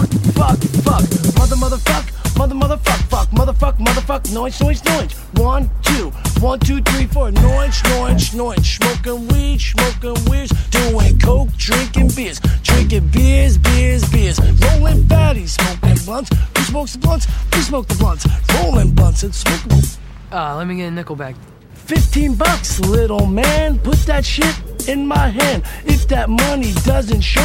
fuck, 0.00 0.08
fuck, 0.34 0.58
fuck. 0.82 1.04
Mother, 1.38 1.56
motherfuck, 1.56 2.36
mother, 2.36 2.54
motherfuck, 2.54 3.00
fuck, 3.08 3.28
motherfuck, 3.30 3.78
motherfuck, 3.78 4.32
noise, 4.32 4.60
noise, 4.60 4.84
noise. 4.84 5.12
One, 5.34 5.70
two, 5.82 6.10
one, 6.40 6.58
two, 6.60 6.80
three, 6.82 7.06
four. 7.06 7.30
Noise, 7.30 7.82
noise, 7.84 8.34
noise. 8.34 8.66
Smoking 8.66 9.28
weed, 9.28 9.60
smoking 9.60 10.16
weirds. 10.30 10.52
Doing 10.70 11.18
coke, 11.18 11.52
drinking 11.56 12.08
beers. 12.16 12.40
Drinking 12.62 13.08
beers, 13.08 13.58
beers, 13.58 14.08
beers. 14.10 14.40
Rolling 14.40 15.04
fatties, 15.04 15.50
smoking 15.50 16.04
blunts. 16.04 16.30
Who 16.56 16.64
smokes 16.64 16.92
the 16.94 16.98
blunts? 16.98 17.26
Who 17.54 17.60
smoke 17.60 17.86
the 17.86 17.94
blunts. 17.94 18.26
Rolling 18.54 18.90
blunts 18.90 19.22
and 19.22 19.34
smoking. 19.34 19.82
Uh, 20.32 20.56
let 20.56 20.66
me 20.66 20.76
get 20.76 20.88
a 20.88 20.90
nickel 20.90 21.16
back. 21.16 21.36
15 21.74 22.34
bucks, 22.34 22.80
little 22.80 23.26
man. 23.26 23.78
Put 23.78 23.98
that 24.06 24.24
shit 24.24 24.88
in 24.88 25.06
my 25.06 25.28
hand. 25.28 25.64
If 25.84 26.08
that 26.08 26.30
money 26.30 26.72
doesn't 26.84 27.20
show 27.20 27.42